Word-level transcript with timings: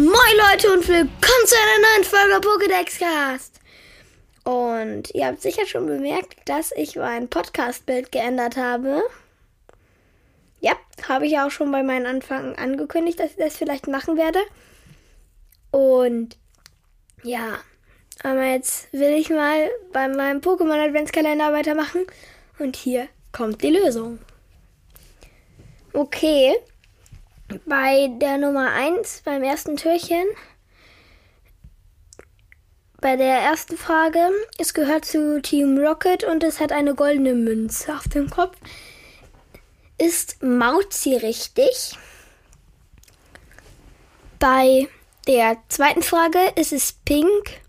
Moin 0.00 0.12
Leute 0.50 0.72
und 0.72 0.88
willkommen 0.88 1.44
zu 1.44 1.54
einer 1.54 1.86
neuen 1.86 2.04
Folge 2.04 2.48
Pokédex 2.48 2.98
Cast. 3.00 3.60
Und 4.44 5.14
ihr 5.14 5.26
habt 5.26 5.42
sicher 5.42 5.66
schon 5.66 5.84
bemerkt, 5.84 6.36
dass 6.46 6.72
ich 6.74 6.96
mein 6.96 7.28
Podcast-Bild 7.28 8.10
geändert 8.10 8.56
habe. 8.56 9.02
Ja, 10.60 10.72
habe 11.06 11.26
ich 11.26 11.38
auch 11.38 11.50
schon 11.50 11.70
bei 11.70 11.82
meinen 11.82 12.06
Anfang 12.06 12.56
angekündigt, 12.56 13.20
dass 13.20 13.32
ich 13.32 13.36
das 13.36 13.58
vielleicht 13.58 13.88
machen 13.88 14.16
werde. 14.16 14.38
Und 15.70 16.38
ja, 17.22 17.58
aber 18.22 18.44
jetzt 18.44 18.90
will 18.94 19.12
ich 19.12 19.28
mal 19.28 19.68
bei 19.92 20.08
meinem 20.08 20.40
Pokémon 20.40 20.82
Adventskalender 20.82 21.52
weitermachen. 21.52 22.06
Und 22.58 22.74
hier 22.76 23.06
kommt 23.32 23.62
die 23.62 23.68
Lösung. 23.68 24.18
Okay, 25.92 26.56
bei 27.66 28.08
der 28.20 28.38
Nummer 28.38 28.72
1, 28.72 29.22
beim 29.24 29.42
ersten 29.42 29.76
Türchen, 29.76 30.26
bei 33.00 33.16
der 33.16 33.40
ersten 33.40 33.76
Frage, 33.76 34.30
es 34.58 34.74
gehört 34.74 35.04
zu 35.04 35.40
Team 35.40 35.78
Rocket 35.78 36.24
und 36.24 36.44
es 36.44 36.60
hat 36.60 36.70
eine 36.70 36.94
goldene 36.94 37.34
Münze 37.34 37.94
auf 37.94 38.06
dem 38.08 38.28
Kopf. 38.28 38.56
Ist 39.96 40.42
Mauzi 40.42 41.16
richtig? 41.16 41.96
Bei 44.38 44.88
der 45.26 45.56
zweiten 45.68 46.02
Frage 46.02 46.52
ist 46.56 46.72
es 46.72 46.92
pink 46.92 47.60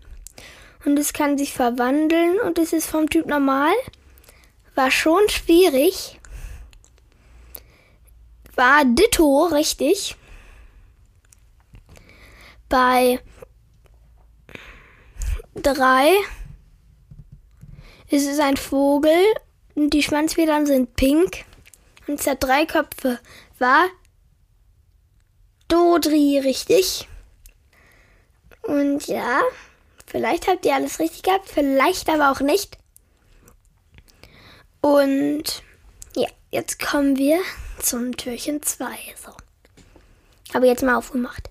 und 0.84 0.98
es 0.98 1.12
kann 1.12 1.38
sich 1.38 1.52
verwandeln 1.52 2.40
und 2.40 2.58
es 2.58 2.72
ist 2.72 2.88
vom 2.88 3.08
Typ 3.08 3.26
normal. 3.26 3.72
War 4.74 4.90
schon 4.90 5.28
schwierig. 5.28 6.18
War 8.54 8.84
Ditto 8.84 9.46
richtig. 9.46 10.16
Bei 12.68 13.20
drei 15.54 16.12
ist 18.08 18.26
es 18.26 18.38
ein 18.38 18.56
Vogel 18.56 19.22
und 19.74 19.90
die 19.90 20.02
Schwanzfedern 20.02 20.66
sind 20.66 20.96
pink 20.96 21.44
und 22.06 22.20
es 22.20 22.26
hat 22.26 22.42
drei 22.42 22.66
Köpfe. 22.66 23.20
War 23.58 23.88
Dodri 25.68 26.38
richtig. 26.38 27.08
Und 28.62 29.06
ja, 29.06 29.40
vielleicht 30.06 30.46
habt 30.46 30.64
ihr 30.66 30.74
alles 30.74 30.98
richtig 30.98 31.22
gehabt, 31.22 31.48
vielleicht 31.48 32.08
aber 32.08 32.30
auch 32.30 32.40
nicht. 32.40 32.78
Und 34.82 35.62
jetzt 36.52 36.78
kommen 36.78 37.16
wir 37.16 37.40
zum 37.80 38.16
Türchen 38.16 38.62
2. 38.62 38.86
So. 39.20 39.32
Habe 40.54 40.68
jetzt 40.68 40.82
mal 40.82 40.96
aufgemacht. 40.96 41.50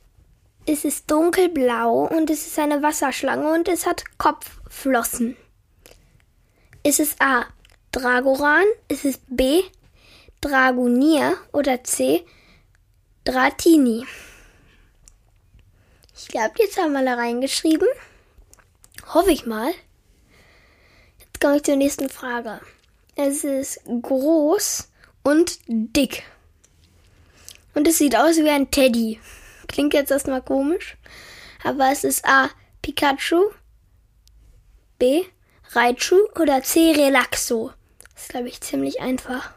Es 0.66 0.86
ist 0.86 1.10
dunkelblau 1.10 2.06
und 2.06 2.30
es 2.30 2.46
ist 2.46 2.60
eine 2.60 2.82
Wasserschlange 2.84 3.52
und 3.52 3.68
es 3.68 3.86
hat 3.86 4.04
Kopfflossen. 4.18 5.36
Ist 6.84 7.00
es 7.00 7.16
A. 7.20 7.46
Dragoran? 7.92 8.64
Ist 8.88 9.04
es 9.04 9.20
B. 9.28 9.64
Dragonier? 10.40 11.36
Oder 11.52 11.84
C. 11.84 12.24
Dratini? 13.24 14.06
Ich 16.16 16.28
glaube, 16.28 16.54
jetzt 16.60 16.78
haben 16.78 16.94
wir 16.94 17.04
da 17.04 17.16
reingeschrieben. 17.16 17.88
Hoffe 19.14 19.32
ich 19.32 19.48
mal. 19.48 19.74
Jetzt 21.20 21.42
komme 21.42 21.58
ich 21.58 21.64
zur 21.64 21.76
nächsten 21.76 22.10
Frage. 22.10 22.62
Es 23.16 23.44
ist 23.44 23.82
groß 23.86 24.91
und 25.24 25.60
dick. 25.68 26.24
Und 27.74 27.88
es 27.88 27.98
sieht 27.98 28.16
aus 28.16 28.38
wie 28.38 28.50
ein 28.50 28.70
Teddy. 28.72 29.20
Klingt 29.68 29.94
jetzt 29.94 30.12
erstmal 30.12 30.42
komisch. 30.42 30.98
Aber 31.64 31.92
es 31.92 32.04
ist 32.04 32.26
A. 32.26 32.50
Pikachu, 32.82 33.52
B. 34.98 35.24
Raichu 35.74 36.18
oder 36.40 36.64
C. 36.64 36.92
Relaxo. 36.92 37.72
Das 38.14 38.24
ist, 38.24 38.30
glaube 38.30 38.50
ich, 38.50 38.60
ziemlich 38.62 39.00
einfach. 39.00 39.52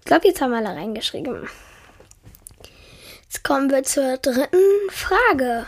Ich 0.00 0.04
glaube, 0.04 0.28
jetzt 0.28 0.40
haben 0.40 0.52
wir 0.52 0.62
da 0.62 0.72
reingeschrieben. 0.72 1.48
Jetzt 3.24 3.42
kommen 3.42 3.70
wir 3.70 3.82
zur 3.82 4.18
dritten 4.18 4.90
Frage. 4.90 5.66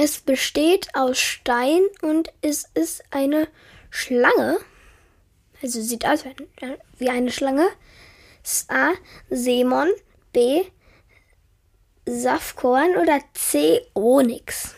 Es 0.00 0.20
besteht 0.20 0.94
aus 0.94 1.18
Stein 1.18 1.80
und 2.02 2.32
es 2.40 2.70
ist 2.74 3.02
eine 3.10 3.48
Schlange. 3.90 4.58
Also 5.60 5.82
sieht 5.82 6.06
aus 6.06 6.24
wie 6.98 7.10
eine 7.10 7.32
Schlange. 7.32 7.68
A. 8.68 8.92
Seemon. 9.28 9.90
B. 10.32 10.62
Safkorn 12.06 12.96
oder 12.96 13.18
C. 13.34 13.84
Onyx. 13.94 14.76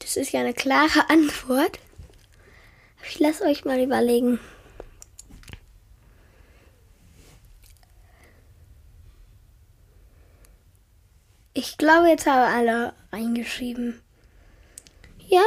Das 0.00 0.18
ist 0.18 0.32
ja 0.32 0.40
eine 0.40 0.52
klare 0.52 1.08
Antwort. 1.08 1.78
Ich 3.08 3.20
lasse 3.20 3.44
euch 3.44 3.64
mal 3.64 3.80
überlegen. 3.80 4.38
Ich 11.54 11.76
glaube, 11.76 12.08
jetzt 12.08 12.26
haben 12.26 12.54
alle 12.54 12.94
reingeschrieben. 13.12 14.00
Ja. 15.28 15.42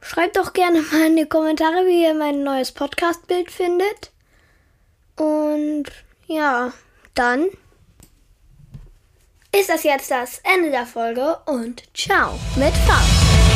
Schreibt 0.00 0.36
doch 0.36 0.52
gerne 0.52 0.80
mal 0.82 1.06
in 1.06 1.16
die 1.16 1.28
Kommentare, 1.28 1.86
wie 1.86 2.04
ihr 2.04 2.14
mein 2.14 2.42
neues 2.44 2.72
Podcast-Bild 2.72 3.50
findet. 3.50 4.12
Und 5.16 5.84
ja, 6.26 6.72
dann 7.14 7.46
ist 9.58 9.68
das 9.68 9.82
jetzt 9.82 10.10
das 10.10 10.40
Ende 10.44 10.70
der 10.70 10.86
Folge 10.86 11.38
und 11.46 11.82
ciao 11.94 12.38
mit 12.56 12.74
V. 12.76 13.47